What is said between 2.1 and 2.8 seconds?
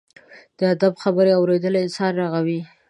رغوي.